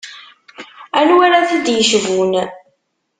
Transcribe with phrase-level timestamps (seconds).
[0.99, 2.33] Anwa ara t-id-yecbun?